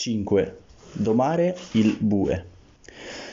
5. 0.00 0.56
Domare 0.92 1.54
il 1.72 1.94
bue. 2.00 2.46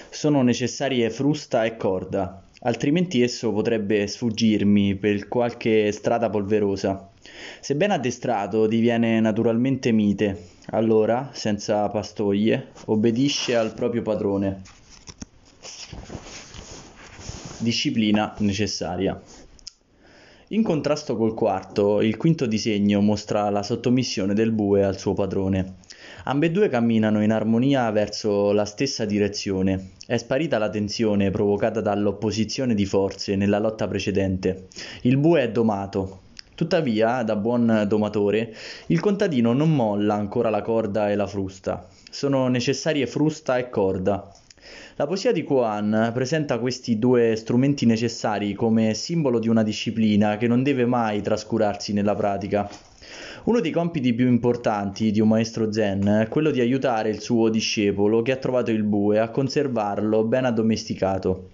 Sono 0.09 0.41
necessarie 0.41 1.09
frusta 1.09 1.63
e 1.63 1.77
corda, 1.77 2.43
altrimenti 2.63 3.21
esso 3.21 3.53
potrebbe 3.53 4.05
sfuggirmi 4.05 4.95
per 4.95 5.29
qualche 5.29 5.89
strada 5.93 6.29
polverosa. 6.29 7.09
Se 7.61 7.73
ben 7.77 7.91
addestrato 7.91 8.67
diviene 8.67 9.21
naturalmente 9.21 9.93
mite, 9.93 10.49
allora, 10.71 11.29
senza 11.31 11.87
pastoglie, 11.87 12.71
obbedisce 12.87 13.55
al 13.55 13.73
proprio 13.73 14.01
padrone. 14.01 14.61
Disciplina 17.59 18.35
necessaria. 18.39 19.17
In 20.49 20.63
contrasto 20.63 21.15
col 21.15 21.33
quarto, 21.33 22.01
il 22.01 22.17
quinto 22.17 22.45
disegno 22.45 22.99
mostra 22.99 23.49
la 23.49 23.63
sottomissione 23.63 24.33
del 24.33 24.51
bue 24.51 24.83
al 24.83 24.97
suo 24.97 25.13
padrone. 25.13 25.85
Ambedue 26.29 26.67
camminano 26.67 27.23
in 27.23 27.31
armonia 27.31 27.89
verso 27.89 28.51
la 28.51 28.65
stessa 28.65 29.05
direzione. 29.05 29.91
È 30.05 30.17
sparita 30.17 30.57
la 30.57 30.69
tensione 30.69 31.31
provocata 31.31 31.79
dall'opposizione 31.79 32.75
di 32.75 32.85
forze 32.85 33.37
nella 33.37 33.59
lotta 33.59 33.87
precedente. 33.87 34.67
Il 35.03 35.15
bue 35.15 35.43
è 35.43 35.51
domato. 35.51 36.23
Tuttavia, 36.53 37.23
da 37.23 37.37
buon 37.37 37.85
domatore, 37.87 38.53
il 38.87 38.99
contadino 38.99 39.53
non 39.53 39.73
molla 39.73 40.15
ancora 40.15 40.49
la 40.49 40.61
corda 40.61 41.09
e 41.09 41.15
la 41.15 41.27
frusta. 41.27 41.87
Sono 42.11 42.49
necessarie 42.49 43.07
frusta 43.07 43.57
e 43.57 43.69
corda. 43.69 44.29
La 44.97 45.07
poesia 45.07 45.31
di 45.31 45.45
Koan 45.45 46.11
presenta 46.13 46.59
questi 46.59 46.99
due 46.99 47.37
strumenti 47.37 47.85
necessari 47.85 48.53
come 48.53 48.93
simbolo 48.95 49.39
di 49.39 49.47
una 49.47 49.63
disciplina 49.63 50.35
che 50.35 50.47
non 50.47 50.61
deve 50.61 50.85
mai 50.85 51.21
trascurarsi 51.21 51.93
nella 51.93 52.15
pratica. 52.15 52.69
Uno 53.47 53.61
dei 53.61 53.71
compiti 53.71 54.13
più 54.13 54.27
importanti 54.27 55.09
di 55.09 55.21
un 55.21 55.29
maestro 55.29 55.71
zen 55.71 56.03
è 56.03 56.27
quello 56.27 56.51
di 56.51 56.59
aiutare 56.59 57.09
il 57.09 57.21
suo 57.21 57.47
discepolo 57.47 58.21
che 58.21 58.33
ha 58.33 58.35
trovato 58.35 58.71
il 58.71 58.83
bue 58.83 59.19
a 59.19 59.29
conservarlo 59.29 60.25
ben 60.25 60.43
addomesticato. 60.43 61.51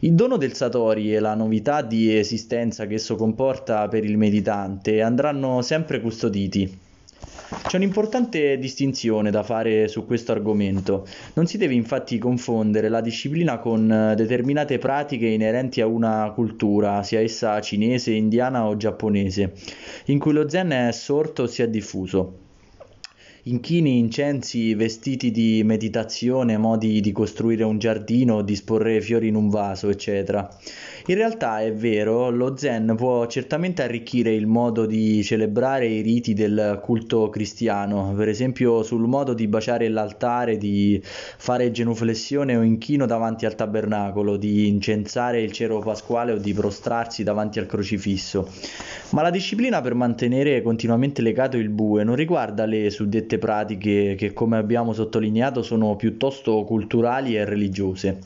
Il 0.00 0.14
dono 0.14 0.36
del 0.36 0.54
Satori 0.54 1.14
e 1.14 1.20
la 1.20 1.36
novità 1.36 1.82
di 1.82 2.12
esistenza 2.12 2.86
che 2.86 2.94
esso 2.94 3.14
comporta 3.14 3.86
per 3.86 4.04
il 4.04 4.18
meditante 4.18 5.00
andranno 5.00 5.62
sempre 5.62 6.00
custoditi. 6.00 6.86
C'è 7.66 7.76
un'importante 7.76 8.58
distinzione 8.58 9.30
da 9.30 9.42
fare 9.42 9.88
su 9.88 10.06
questo 10.06 10.32
argomento. 10.32 11.06
Non 11.34 11.46
si 11.46 11.58
deve 11.58 11.74
infatti 11.74 12.18
confondere 12.18 12.88
la 12.88 13.00
disciplina 13.00 13.58
con 13.58 13.90
eh, 13.90 14.14
determinate 14.14 14.78
pratiche 14.78 15.26
inerenti 15.26 15.80
a 15.80 15.86
una 15.86 16.32
cultura, 16.34 17.02
sia 17.02 17.20
essa 17.20 17.60
cinese, 17.60 18.12
indiana 18.12 18.66
o 18.66 18.76
giapponese, 18.76 19.52
in 20.06 20.18
cui 20.18 20.32
lo 20.32 20.48
zen 20.48 20.70
è 20.70 20.92
sorto 20.92 21.42
o 21.42 21.46
si 21.46 21.62
è 21.62 21.68
diffuso 21.68 22.46
inchini, 23.48 23.98
incensi, 23.98 24.74
vestiti 24.74 25.30
di 25.30 25.62
meditazione, 25.64 26.58
modi 26.58 27.00
di 27.00 27.12
costruire 27.12 27.64
un 27.64 27.78
giardino, 27.78 28.42
disporre 28.42 29.00
fiori 29.00 29.28
in 29.28 29.34
un 29.34 29.48
vaso, 29.48 29.88
eccetera. 29.88 30.48
In 31.06 31.14
realtà 31.14 31.60
è 31.62 31.72
vero, 31.72 32.28
lo 32.28 32.54
zen 32.56 32.94
può 32.94 33.26
certamente 33.26 33.82
arricchire 33.82 34.34
il 34.34 34.46
modo 34.46 34.84
di 34.84 35.22
celebrare 35.22 35.86
i 35.86 36.02
riti 36.02 36.34
del 36.34 36.80
culto 36.82 37.30
cristiano, 37.30 38.12
per 38.14 38.28
esempio 38.28 38.82
sul 38.82 39.08
modo 39.08 39.32
di 39.32 39.48
baciare 39.48 39.88
l'altare, 39.88 40.58
di 40.58 41.00
fare 41.02 41.70
genuflessione 41.70 42.56
o 42.56 42.62
inchino 42.62 43.06
davanti 43.06 43.46
al 43.46 43.54
tabernacolo, 43.54 44.36
di 44.36 44.68
incensare 44.68 45.40
il 45.40 45.52
cero 45.52 45.78
pasquale 45.78 46.32
o 46.32 46.36
di 46.36 46.52
prostrarsi 46.52 47.22
davanti 47.22 47.58
al 47.58 47.66
crocifisso. 47.66 48.46
Ma 49.10 49.22
la 49.22 49.30
disciplina 49.30 49.80
per 49.80 49.94
mantenere 49.94 50.60
continuamente 50.60 51.22
legato 51.22 51.56
il 51.56 51.70
bue 51.70 52.04
non 52.04 52.14
riguarda 52.14 52.66
le 52.66 52.90
suddette 52.90 53.37
pratiche 53.38 54.14
che, 54.16 54.32
come 54.32 54.58
abbiamo 54.58 54.92
sottolineato, 54.92 55.62
sono 55.62 55.96
piuttosto 55.96 56.64
culturali 56.64 57.36
e 57.36 57.44
religiose. 57.44 58.18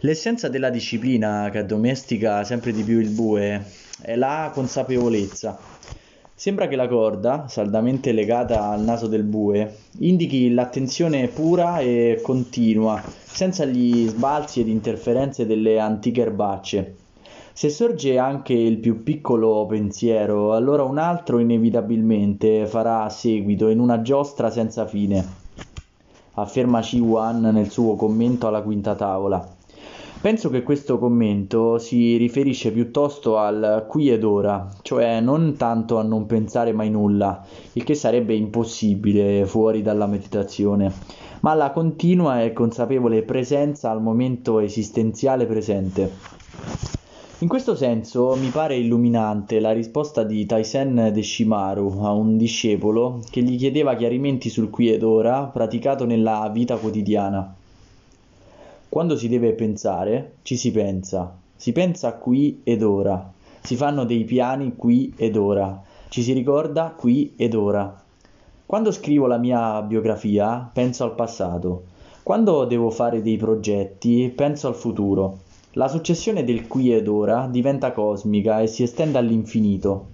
L'essenza 0.00 0.48
della 0.48 0.70
disciplina 0.70 1.48
che 1.50 1.58
addomestica 1.58 2.44
sempre 2.44 2.72
di 2.72 2.82
più 2.82 3.00
il 3.00 3.10
bue 3.10 3.64
è 4.00 4.16
la 4.16 4.50
consapevolezza. 4.52 5.58
Sembra 6.34 6.68
che 6.68 6.76
la 6.76 6.86
corda, 6.86 7.46
saldamente 7.48 8.12
legata 8.12 8.68
al 8.68 8.82
naso 8.82 9.06
del 9.06 9.22
bue, 9.22 9.74
indichi 10.00 10.52
l'attenzione 10.52 11.28
pura 11.28 11.78
e 11.78 12.20
continua, 12.22 13.02
senza 13.30 13.64
gli 13.64 14.06
sbalzi 14.06 14.60
ed 14.60 14.68
interferenze 14.68 15.46
delle 15.46 15.78
antiche 15.78 16.20
erbacce. 16.20 17.05
Se 17.58 17.70
sorge 17.70 18.18
anche 18.18 18.52
il 18.52 18.76
più 18.76 19.02
piccolo 19.02 19.64
pensiero, 19.64 20.52
allora 20.52 20.82
un 20.82 20.98
altro 20.98 21.38
inevitabilmente 21.38 22.66
farà 22.66 23.08
seguito 23.08 23.68
in 23.68 23.78
una 23.78 24.02
giostra 24.02 24.50
senza 24.50 24.84
fine, 24.84 25.26
afferma 26.34 26.82
Chi 26.82 26.98
Wan 26.98 27.40
nel 27.40 27.70
suo 27.70 27.94
commento 27.94 28.46
alla 28.46 28.60
quinta 28.60 28.94
tavola. 28.94 29.42
Penso 30.20 30.50
che 30.50 30.62
questo 30.62 30.98
commento 30.98 31.78
si 31.78 32.18
riferisce 32.18 32.72
piuttosto 32.72 33.38
al 33.38 33.86
qui 33.88 34.10
ed 34.10 34.22
ora, 34.22 34.68
cioè 34.82 35.20
non 35.20 35.56
tanto 35.56 35.96
a 35.96 36.02
non 36.02 36.26
pensare 36.26 36.74
mai 36.74 36.90
nulla, 36.90 37.42
il 37.72 37.84
che 37.84 37.94
sarebbe 37.94 38.34
impossibile 38.34 39.46
fuori 39.46 39.80
dalla 39.80 40.06
meditazione, 40.06 40.92
ma 41.40 41.52
alla 41.52 41.70
continua 41.70 42.42
e 42.42 42.52
consapevole 42.52 43.22
presenza 43.22 43.90
al 43.90 44.02
momento 44.02 44.58
esistenziale 44.58 45.46
presente. 45.46 46.36
In 47.40 47.48
questo 47.48 47.76
senso 47.76 48.34
mi 48.34 48.48
pare 48.48 48.76
illuminante 48.76 49.60
la 49.60 49.72
risposta 49.72 50.22
di 50.22 50.46
Taisen 50.46 51.10
Deshimaru 51.12 51.98
a 52.00 52.10
un 52.12 52.38
discepolo 52.38 53.20
che 53.28 53.42
gli 53.42 53.58
chiedeva 53.58 53.94
chiarimenti 53.94 54.48
sul 54.48 54.70
qui 54.70 54.90
ed 54.90 55.02
ora 55.02 55.42
praticato 55.42 56.06
nella 56.06 56.48
vita 56.50 56.78
quotidiana. 56.78 57.54
Quando 58.88 59.18
si 59.18 59.28
deve 59.28 59.52
pensare, 59.52 60.36
ci 60.44 60.56
si 60.56 60.70
pensa. 60.70 61.36
Si 61.54 61.72
pensa 61.72 62.14
qui 62.14 62.62
ed 62.64 62.82
ora. 62.82 63.30
Si 63.60 63.76
fanno 63.76 64.06
dei 64.06 64.24
piani 64.24 64.74
qui 64.74 65.12
ed 65.14 65.36
ora. 65.36 65.82
Ci 66.08 66.22
si 66.22 66.32
ricorda 66.32 66.94
qui 66.96 67.34
ed 67.36 67.52
ora. 67.52 68.02
Quando 68.64 68.90
scrivo 68.90 69.26
la 69.26 69.36
mia 69.36 69.82
biografia, 69.82 70.70
penso 70.72 71.04
al 71.04 71.14
passato. 71.14 71.84
Quando 72.22 72.64
devo 72.64 72.88
fare 72.88 73.20
dei 73.20 73.36
progetti, 73.36 74.32
penso 74.34 74.68
al 74.68 74.74
futuro. 74.74 75.44
La 75.78 75.88
successione 75.88 76.42
del 76.42 76.66
qui 76.68 76.90
ed 76.90 77.06
ora 77.06 77.46
diventa 77.50 77.92
cosmica 77.92 78.60
e 78.60 78.66
si 78.66 78.82
estende 78.82 79.18
all'infinito. 79.18 80.06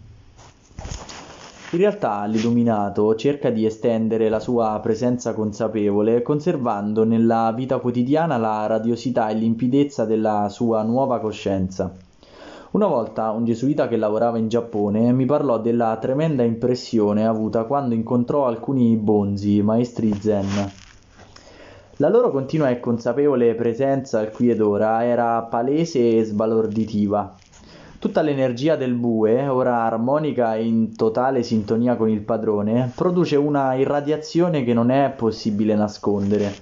In 1.70 1.78
realtà 1.78 2.24
l'illuminato 2.24 3.14
cerca 3.14 3.48
di 3.50 3.64
estendere 3.64 4.28
la 4.28 4.40
sua 4.40 4.80
presenza 4.82 5.34
consapevole 5.34 6.20
conservando 6.22 7.04
nella 7.04 7.52
vita 7.54 7.78
quotidiana 7.78 8.38
la 8.38 8.66
radiosità 8.66 9.28
e 9.28 9.34
limpidezza 9.34 10.04
della 10.04 10.48
sua 10.48 10.82
nuova 10.82 11.20
coscienza. 11.20 11.94
Una 12.72 12.86
volta 12.88 13.30
un 13.30 13.44
gesuita 13.44 13.86
che 13.86 13.96
lavorava 13.96 14.38
in 14.38 14.48
Giappone 14.48 15.12
mi 15.12 15.26
parlò 15.26 15.60
della 15.60 15.96
tremenda 16.00 16.42
impressione 16.42 17.24
avuta 17.24 17.66
quando 17.66 17.94
incontrò 17.94 18.46
alcuni 18.46 18.96
bonzi, 18.96 19.62
maestri 19.62 20.12
zen. 20.12 20.72
La 22.02 22.08
loro 22.08 22.32
continua 22.32 22.68
e 22.68 22.80
consapevole 22.80 23.54
presenza 23.54 24.18
al 24.18 24.32
qui 24.32 24.50
ed 24.50 24.60
ora 24.60 25.04
era 25.04 25.40
palese 25.42 26.18
e 26.18 26.24
sbalorditiva. 26.24 27.36
Tutta 28.00 28.22
l'energia 28.22 28.74
del 28.74 28.94
bue, 28.94 29.46
ora 29.46 29.84
armonica 29.84 30.56
e 30.56 30.64
in 30.64 30.96
totale 30.96 31.44
sintonia 31.44 31.94
con 31.94 32.08
il 32.08 32.22
padrone, 32.22 32.90
produce 32.92 33.36
una 33.36 33.74
irradiazione 33.74 34.64
che 34.64 34.74
non 34.74 34.90
è 34.90 35.12
possibile 35.16 35.76
nascondere. 35.76 36.52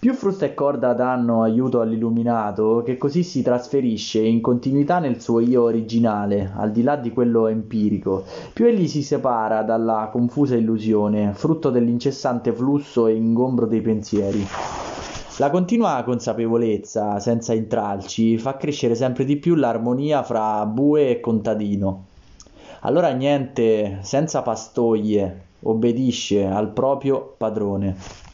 Più 0.00 0.14
frusta 0.14 0.46
e 0.46 0.54
corda 0.54 0.92
danno 0.92 1.42
aiuto 1.42 1.80
all'illuminato, 1.80 2.84
che 2.84 2.96
così 2.96 3.24
si 3.24 3.42
trasferisce 3.42 4.20
in 4.20 4.40
continuità 4.40 5.00
nel 5.00 5.20
suo 5.20 5.40
io 5.40 5.64
originale, 5.64 6.52
al 6.54 6.70
di 6.70 6.84
là 6.84 6.94
di 6.94 7.10
quello 7.10 7.48
empirico, 7.48 8.24
più 8.52 8.66
egli 8.66 8.86
si 8.86 9.02
separa 9.02 9.62
dalla 9.64 10.08
confusa 10.12 10.54
illusione, 10.54 11.32
frutto 11.34 11.70
dell'incessante 11.70 12.52
flusso 12.52 13.08
e 13.08 13.16
ingombro 13.16 13.66
dei 13.66 13.80
pensieri. 13.80 14.46
La 15.38 15.50
continua 15.50 16.00
consapevolezza, 16.04 17.18
senza 17.18 17.52
intralci, 17.52 18.38
fa 18.38 18.56
crescere 18.56 18.94
sempre 18.94 19.24
di 19.24 19.36
più 19.36 19.56
l'armonia 19.56 20.22
fra 20.22 20.64
bue 20.64 21.10
e 21.10 21.18
contadino. 21.18 22.04
Allora 22.82 23.08
niente, 23.08 23.98
senza 24.02 24.42
pastoglie, 24.42 25.46
obbedisce 25.62 26.46
al 26.46 26.68
proprio 26.68 27.34
padrone. 27.36 28.27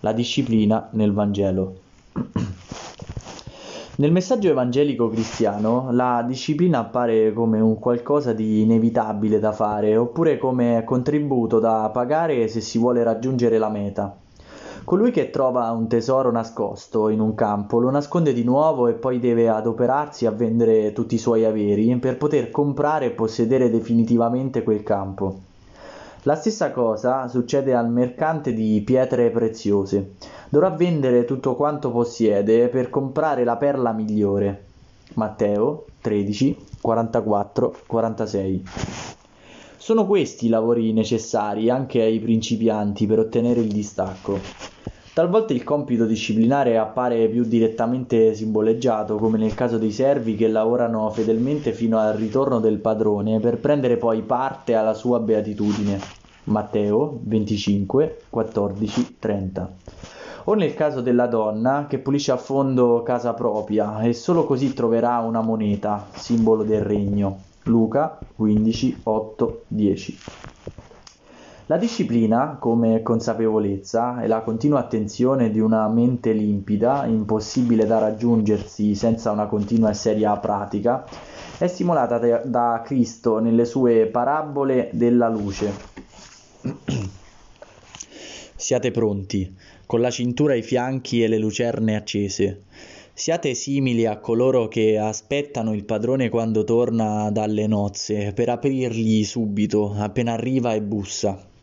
La 0.00 0.12
disciplina 0.12 0.88
nel 0.92 1.12
Vangelo. 1.12 1.74
Nel 3.96 4.12
messaggio 4.12 4.48
evangelico 4.48 5.08
cristiano 5.08 5.88
la 5.90 6.24
disciplina 6.24 6.78
appare 6.78 7.32
come 7.32 7.58
un 7.58 7.80
qualcosa 7.80 8.32
di 8.32 8.60
inevitabile 8.62 9.40
da 9.40 9.50
fare 9.50 9.96
oppure 9.96 10.38
come 10.38 10.84
contributo 10.84 11.58
da 11.58 11.90
pagare 11.92 12.46
se 12.46 12.60
si 12.60 12.78
vuole 12.78 13.02
raggiungere 13.02 13.58
la 13.58 13.70
meta. 13.70 14.16
Colui 14.84 15.10
che 15.10 15.30
trova 15.30 15.68
un 15.72 15.88
tesoro 15.88 16.30
nascosto 16.30 17.08
in 17.08 17.18
un 17.18 17.34
campo 17.34 17.80
lo 17.80 17.90
nasconde 17.90 18.32
di 18.32 18.44
nuovo 18.44 18.86
e 18.86 18.92
poi 18.92 19.18
deve 19.18 19.48
adoperarsi 19.48 20.26
a 20.26 20.30
vendere 20.30 20.92
tutti 20.92 21.16
i 21.16 21.18
suoi 21.18 21.44
averi 21.44 21.96
per 21.96 22.18
poter 22.18 22.52
comprare 22.52 23.06
e 23.06 23.10
possedere 23.10 23.68
definitivamente 23.68 24.62
quel 24.62 24.84
campo. 24.84 25.47
La 26.22 26.34
stessa 26.34 26.72
cosa 26.72 27.28
succede 27.28 27.74
al 27.74 27.90
mercante 27.90 28.52
di 28.52 28.82
pietre 28.84 29.30
preziose. 29.30 30.14
Dovrà 30.48 30.70
vendere 30.70 31.24
tutto 31.24 31.54
quanto 31.54 31.92
possiede 31.92 32.68
per 32.68 32.90
comprare 32.90 33.44
la 33.44 33.56
perla 33.56 33.92
migliore. 33.92 34.64
Matteo 35.14 35.86
13, 36.00 36.56
44, 36.80 37.76
46. 37.86 38.64
Sono 39.76 40.06
questi 40.06 40.46
i 40.46 40.48
lavori 40.48 40.92
necessari 40.92 41.70
anche 41.70 42.02
ai 42.02 42.18
principianti 42.18 43.06
per 43.06 43.20
ottenere 43.20 43.60
il 43.60 43.72
distacco. 43.72 44.40
Talvolta 45.18 45.52
il 45.52 45.64
compito 45.64 46.06
disciplinare 46.06 46.78
appare 46.78 47.26
più 47.26 47.42
direttamente 47.42 48.34
simboleggiato, 48.34 49.16
come 49.16 49.36
nel 49.36 49.52
caso 49.52 49.76
dei 49.76 49.90
servi 49.90 50.36
che 50.36 50.46
lavorano 50.46 51.10
fedelmente 51.10 51.72
fino 51.72 51.98
al 51.98 52.14
ritorno 52.14 52.60
del 52.60 52.78
padrone 52.78 53.40
per 53.40 53.58
prendere 53.58 53.96
poi 53.96 54.22
parte 54.22 54.76
alla 54.76 54.94
sua 54.94 55.18
beatitudine. 55.18 55.98
Matteo 56.44 57.18
25, 57.20 58.20
14, 58.30 59.16
30. 59.18 59.72
O 60.44 60.54
nel 60.54 60.74
caso 60.74 61.00
della 61.00 61.26
donna 61.26 61.86
che 61.88 61.98
pulisce 61.98 62.30
a 62.30 62.36
fondo 62.36 63.02
casa 63.02 63.34
propria 63.34 63.98
e 64.02 64.12
solo 64.12 64.44
così 64.44 64.72
troverà 64.72 65.18
una 65.18 65.40
moneta, 65.40 66.06
simbolo 66.12 66.62
del 66.62 66.82
regno. 66.82 67.40
Luca 67.64 68.20
15, 68.36 69.00
8, 69.02 69.62
10. 69.66 70.18
La 71.70 71.76
disciplina, 71.76 72.56
come 72.58 73.02
consapevolezza, 73.02 74.22
è 74.22 74.26
la 74.26 74.40
continua 74.40 74.78
attenzione 74.78 75.50
di 75.50 75.60
una 75.60 75.86
mente 75.88 76.32
limpida, 76.32 77.04
impossibile 77.04 77.84
da 77.84 77.98
raggiungersi 77.98 78.94
senza 78.94 79.32
una 79.32 79.44
continua 79.44 79.90
e 79.90 79.94
seria 79.94 80.34
pratica, 80.38 81.04
è 81.58 81.66
stimolata 81.66 82.40
da 82.42 82.80
Cristo 82.82 83.38
nelle 83.38 83.66
sue 83.66 84.06
parabole 84.06 84.88
della 84.94 85.28
luce. 85.28 85.70
Siate 88.56 88.90
pronti, 88.90 89.54
con 89.84 90.00
la 90.00 90.08
cintura 90.08 90.54
ai 90.54 90.62
fianchi 90.62 91.22
e 91.22 91.28
le 91.28 91.36
lucerne 91.36 91.96
accese. 91.96 92.62
Siate 93.12 93.52
simili 93.52 94.06
a 94.06 94.16
coloro 94.16 94.68
che 94.68 94.96
aspettano 94.96 95.74
il 95.74 95.84
padrone 95.84 96.30
quando 96.30 96.64
torna 96.64 97.30
dalle 97.30 97.66
nozze, 97.66 98.32
per 98.32 98.48
aprirgli 98.48 99.22
subito, 99.22 99.92
appena 99.98 100.32
arriva 100.32 100.72
e 100.72 100.80
bussa. 100.80 101.56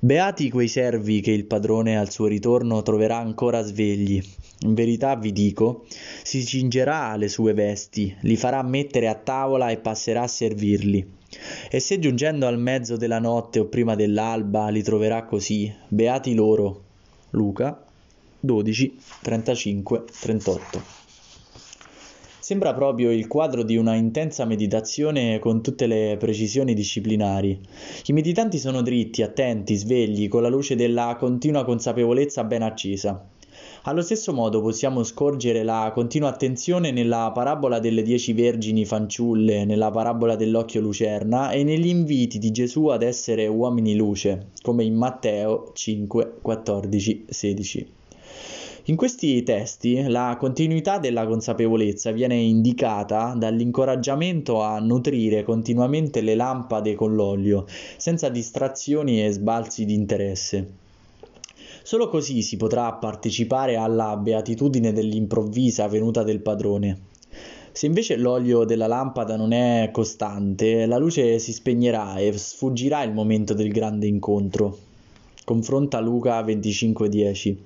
Beati 0.00 0.50
quei 0.50 0.68
servi 0.68 1.20
che 1.20 1.30
il 1.30 1.44
padrone 1.44 1.98
al 1.98 2.10
suo 2.10 2.26
ritorno 2.26 2.82
troverà 2.82 3.18
ancora 3.18 3.62
svegli. 3.62 4.22
In 4.60 4.74
verità 4.74 5.16
vi 5.16 5.32
dico, 5.32 5.84
si 6.22 6.44
cingerà 6.44 7.16
le 7.16 7.28
sue 7.28 7.54
vesti, 7.54 8.14
li 8.22 8.36
farà 8.36 8.62
mettere 8.62 9.08
a 9.08 9.14
tavola 9.14 9.70
e 9.70 9.78
passerà 9.78 10.22
a 10.22 10.28
servirli. 10.28 11.18
E 11.70 11.80
se 11.80 11.98
giungendo 11.98 12.46
al 12.46 12.58
mezzo 12.58 12.96
della 12.96 13.18
notte 13.18 13.60
o 13.60 13.66
prima 13.66 13.94
dell'alba 13.94 14.68
li 14.68 14.82
troverà 14.82 15.24
così, 15.24 15.72
beati 15.88 16.34
loro. 16.34 16.82
Luca 17.30 17.84
12, 18.40 18.98
35, 19.22 20.04
38. 20.20 20.99
Sembra 22.40 22.72
proprio 22.72 23.12
il 23.12 23.26
quadro 23.26 23.62
di 23.62 23.76
una 23.76 23.94
intensa 23.94 24.46
meditazione 24.46 25.38
con 25.38 25.60
tutte 25.60 25.86
le 25.86 26.16
precisioni 26.18 26.72
disciplinari. 26.72 27.60
I 28.06 28.12
meditanti 28.14 28.56
sono 28.56 28.80
dritti, 28.80 29.20
attenti, 29.20 29.76
svegli, 29.76 30.26
con 30.26 30.40
la 30.40 30.48
luce 30.48 30.74
della 30.74 31.16
continua 31.18 31.66
consapevolezza 31.66 32.42
ben 32.44 32.62
accesa. 32.62 33.22
Allo 33.82 34.00
stesso 34.00 34.32
modo 34.32 34.62
possiamo 34.62 35.02
scorgere 35.04 35.62
la 35.62 35.90
continua 35.94 36.30
attenzione 36.30 36.92
nella 36.92 37.30
parabola 37.34 37.78
delle 37.78 38.02
dieci 38.02 38.32
vergini 38.32 38.86
fanciulle, 38.86 39.66
nella 39.66 39.90
parabola 39.90 40.34
dell'occhio 40.34 40.80
lucerna 40.80 41.50
e 41.50 41.62
negli 41.62 41.88
inviti 41.88 42.38
di 42.38 42.50
Gesù 42.52 42.86
ad 42.86 43.02
essere 43.02 43.46
uomini 43.48 43.94
luce, 43.96 44.48
come 44.62 44.84
in 44.84 44.94
Matteo 44.94 45.72
5, 45.74 46.38
14, 46.40 47.26
16. 47.28 47.92
In 48.84 48.96
questi 48.96 49.42
testi 49.42 50.02
la 50.08 50.36
continuità 50.38 50.98
della 50.98 51.26
consapevolezza 51.26 52.12
viene 52.12 52.36
indicata 52.36 53.34
dall'incoraggiamento 53.36 54.62
a 54.62 54.78
nutrire 54.78 55.42
continuamente 55.42 56.22
le 56.22 56.34
lampade 56.34 56.94
con 56.94 57.14
l'olio, 57.14 57.66
senza 57.98 58.30
distrazioni 58.30 59.22
e 59.22 59.32
sbalzi 59.32 59.84
di 59.84 59.92
interesse. 59.92 60.72
Solo 61.82 62.08
così 62.08 62.40
si 62.40 62.56
potrà 62.56 62.90
partecipare 62.94 63.76
alla 63.76 64.16
beatitudine 64.16 64.92
dell'improvvisa 64.92 65.86
venuta 65.86 66.22
del 66.22 66.40
padrone. 66.40 67.00
Se 67.72 67.84
invece 67.84 68.16
l'olio 68.16 68.64
della 68.64 68.86
lampada 68.86 69.36
non 69.36 69.52
è 69.52 69.90
costante, 69.92 70.86
la 70.86 70.96
luce 70.96 71.38
si 71.38 71.52
spegnerà 71.52 72.16
e 72.16 72.32
sfuggirà 72.36 73.02
il 73.02 73.12
momento 73.12 73.52
del 73.52 73.70
grande 73.70 74.06
incontro. 74.06 74.78
Confronta 75.44 76.00
Luca 76.00 76.42
25:10. 76.42 77.56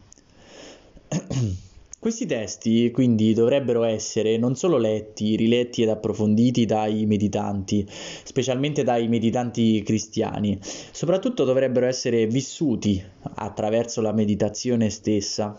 Questi 2.05 2.27
testi 2.27 2.91
quindi 2.91 3.33
dovrebbero 3.33 3.83
essere 3.85 4.37
non 4.37 4.57
solo 4.57 4.77
letti, 4.77 5.37
riletti 5.37 5.83
ed 5.83 5.89
approfonditi 5.89 6.67
dai 6.67 7.07
meditanti, 7.07 7.89
specialmente 7.89 8.83
dai 8.83 9.09
meditanti 9.09 9.83
cristiani, 9.83 10.59
soprattutto 10.61 11.45
dovrebbero 11.45 11.87
essere 11.87 12.27
vissuti 12.27 13.03
attraverso 13.37 14.03
la 14.03 14.13
meditazione 14.13 14.91
stessa. 14.91 15.59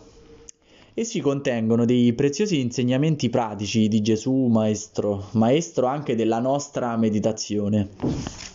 Essi 0.94 1.20
contengono 1.20 1.84
dei 1.84 2.14
preziosi 2.14 2.60
insegnamenti 2.60 3.30
pratici 3.30 3.88
di 3.88 4.02
Gesù 4.02 4.46
Maestro, 4.46 5.30
maestro 5.32 5.88
anche 5.88 6.16
della 6.16 6.40
nostra 6.40 6.96
meditazione. 6.96 8.55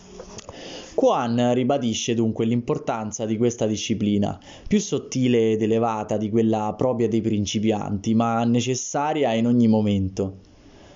Quan 1.01 1.55
ribadisce 1.55 2.13
dunque 2.13 2.45
l'importanza 2.45 3.25
di 3.25 3.35
questa 3.35 3.65
disciplina, 3.65 4.39
più 4.67 4.79
sottile 4.79 5.53
ed 5.53 5.63
elevata 5.63 6.15
di 6.15 6.29
quella 6.29 6.75
propria 6.77 7.07
dei 7.07 7.21
principianti, 7.21 8.13
ma 8.13 8.43
necessaria 8.43 9.33
in 9.33 9.47
ogni 9.47 9.67
momento. 9.67 10.35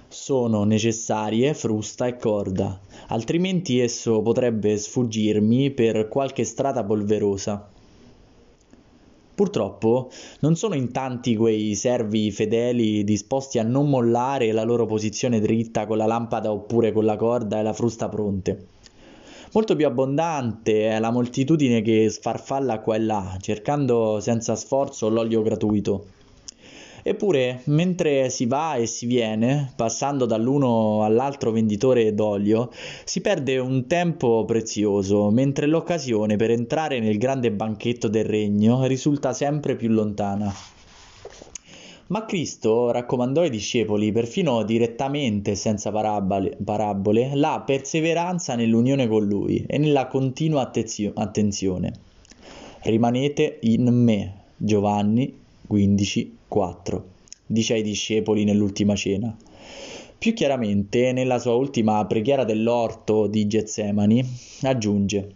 Sono 0.08 0.64
necessarie 0.64 1.56
frusta 1.56 2.06
e 2.06 2.18
corda, 2.18 2.80
altrimenti 3.08 3.80
esso 3.80 4.22
potrebbe 4.22 4.78
sfuggirmi 4.78 5.72
per 5.72 6.08
qualche 6.08 6.44
strada 6.44 6.84
polverosa. 6.84 7.68
Purtroppo 9.34 10.12
non 10.42 10.56
sono 10.56 10.76
in 10.76 10.92
tanti 10.92 11.36
quei 11.36 11.74
servi 11.74 12.30
fedeli 12.30 13.04
disposti 13.04 13.58
a 13.58 13.64
non 13.64 13.90
mollare 13.90 14.52
la 14.52 14.64
loro 14.64 14.86
posizione 14.86 15.40
dritta 15.40 15.88
con 15.88 15.98
la 15.98 16.06
lampada 16.06 16.52
oppure 16.52 16.92
con 16.92 17.06
la 17.06 17.16
corda 17.16 17.58
e 17.58 17.64
la 17.64 17.74
frusta 17.74 18.08
pronte. 18.08 18.68
Molto 19.56 19.78
più 19.78 19.86
abbondante 19.86 20.90
è 20.90 21.00
la 21.00 21.12
moltitudine 21.12 21.82
che 21.82 22.10
sfarfalla 22.10 22.82
qua 22.82 22.96
e 22.96 23.00
là, 23.00 23.38
cercando 23.40 24.20
senza 24.20 24.54
sforzo 24.54 25.08
l'olio 25.08 25.42
gratuito. 25.44 26.08
Eppure, 27.02 27.62
mentre 27.68 28.30
si 28.30 28.48
va 28.48 28.76
e 28.76 28.86
si 28.86 29.06
viene, 29.06 29.72
passando 29.78 30.26
dall'uno 30.26 31.06
all'altro 31.06 31.52
venditore 31.52 32.14
d'olio, 32.14 32.70
si 33.06 33.22
perde 33.22 33.58
un 33.58 33.88
tempo 33.88 34.44
prezioso, 34.44 35.30
mentre 35.30 35.68
l'occasione 35.68 36.36
per 36.36 36.52
entrare 36.52 37.00
nel 37.00 37.18
grande 37.18 37.50
banchetto 37.50 38.10
del 38.10 38.26
regno 38.26 38.86
risulta 38.88 39.32
sempre 39.32 39.78
più 39.78 39.88
lontana. 39.88 40.54
Ma 42.08 42.24
Cristo 42.26 42.92
raccomandò 42.92 43.42
ai 43.42 43.50
discepoli, 43.50 44.12
perfino 44.12 44.62
direttamente 44.64 45.56
senza 45.56 45.92
parabole, 45.92 47.32
la 47.34 47.64
perseveranza 47.66 48.54
nell'unione 48.54 49.08
con 49.08 49.26
Lui 49.26 49.64
e 49.68 49.80
nella 49.80 50.06
continua 50.06 50.62
attenzio- 50.62 51.14
attenzione. 51.16 51.94
Rimanete 52.84 53.58
in 53.62 53.88
me, 53.88 54.34
Giovanni 54.56 55.34
15, 55.66 56.38
4, 56.48 57.06
dice 57.48 57.74
ai 57.74 57.82
discepoli 57.82 58.44
nell'ultima 58.44 58.96
cena. 58.96 59.36
Più 60.16 60.34
chiaramente, 60.34 61.12
nella 61.12 61.40
sua 61.40 61.56
ultima 61.56 62.06
preghiera 62.06 62.44
dell'orto 62.44 63.26
di 63.26 63.48
Getsemani, 63.48 64.24
aggiunge 64.62 65.36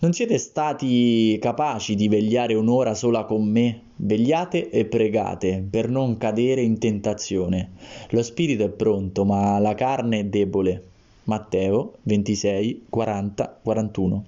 non 0.00 0.12
siete 0.12 0.38
stati 0.38 1.38
capaci 1.40 1.94
di 1.94 2.08
vegliare 2.08 2.54
un'ora 2.54 2.94
sola 2.94 3.24
con 3.24 3.44
me? 3.44 3.80
Vegliate 3.96 4.70
e 4.70 4.84
pregate 4.84 5.64
per 5.68 5.88
non 5.88 6.18
cadere 6.18 6.62
in 6.62 6.78
tentazione. 6.78 7.70
Lo 8.10 8.22
spirito 8.22 8.64
è 8.64 8.68
pronto, 8.68 9.24
ma 9.24 9.58
la 9.58 9.74
carne 9.74 10.20
è 10.20 10.24
debole. 10.24 10.82
Matteo 11.24 11.94
26, 12.02 12.86
40, 12.88 13.60
41. 13.62 14.24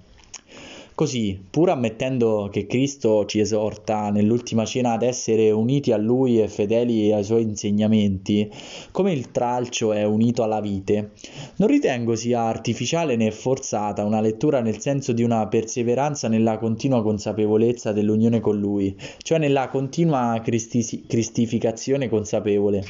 Così, 0.97 1.37
pur 1.51 1.71
ammettendo 1.71 2.49
che 2.53 2.69
Cristo 2.69 3.25
ci 3.25 3.41
esorta 3.41 4.11
nell'ultima 4.11 4.65
cena 4.65 4.93
ad 4.93 5.03
essere 5.03 5.51
uniti 5.51 5.91
a 5.91 5.97
Lui 5.97 6.41
e 6.41 6.47
fedeli 6.47 7.13
ai 7.13 7.25
Suoi 7.25 7.43
insegnamenti, 7.43 8.49
come 8.93 9.13
il 9.13 9.33
tralcio 9.33 9.93
è 9.93 10.05
unito 10.05 10.45
alla 10.45 10.61
vite, 10.61 11.11
non 11.57 11.67
ritengo 11.67 12.15
sia 12.15 12.43
artificiale 12.43 13.17
né 13.17 13.33
forzata 13.33 14.05
una 14.05 14.21
lettura 14.21 14.61
nel 14.61 14.79
senso 14.79 15.13
di 15.13 15.25
una 15.25 15.49
perseveranza 15.49 16.29
nella 16.29 16.59
continua 16.59 17.03
consapevolezza 17.03 17.91
dell'unione 17.91 18.39
con 18.39 18.57
Lui, 18.57 18.97
cioè 19.19 19.39
nella 19.39 19.67
continua 19.67 20.41
cristi- 20.45 21.07
cristificazione 21.09 22.09
consapevole. 22.09 22.85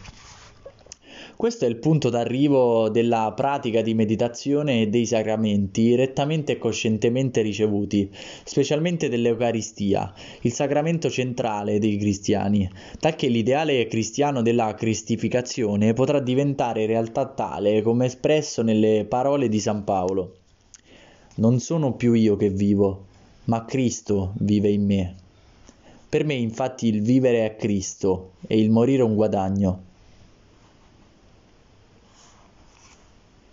Questo 1.37 1.65
è 1.65 1.69
il 1.69 1.77
punto 1.77 2.11
d'arrivo 2.11 2.89
della 2.89 3.33
pratica 3.35 3.83
di 3.83 3.93
meditazione 3.93 4.83
e 4.83 4.89
dei 4.89 5.05
sacramenti 5.05 5.97
rettamente 5.97 6.53
e 6.53 6.59
coscientemente 6.59 7.43
ricevuti, 7.43 8.09
specialmente 8.45 9.09
dell'Eucaristia, 9.09 10.15
il 10.43 10.53
sacramento 10.53 11.11
centrale 11.11 11.81
dei 11.81 11.97
cristiani, 11.97 12.71
talché 13.01 13.27
l'ideale 13.27 13.89
cristiano 13.89 14.43
della 14.43 14.75
cristificazione 14.75 15.93
potrà 15.93 16.21
diventare 16.21 16.87
realtà 16.87 17.27
tale 17.27 17.83
come 17.83 18.07
espresso 18.07 18.63
nelle 18.63 19.05
parole 19.05 19.49
di 19.49 19.59
San 19.59 19.83
Paolo. 19.83 20.37
Non 21.37 21.59
sono 21.59 21.95
più 21.95 22.13
io 22.13 22.37
che 22.37 22.51
vivo, 22.51 23.07
ma 23.47 23.65
Cristo 23.65 24.35
vive 24.39 24.71
in 24.71 24.85
me. 24.85 25.15
Per 26.09 26.25
me 26.25 26.35
infatti 26.35 26.87
il 26.87 27.03
vivere 27.03 27.45
è 27.45 27.57
Cristo 27.57 28.35
e 28.47 28.57
il 28.57 28.71
morire 28.71 29.03
un 29.03 29.17
guadagno. 29.17 29.93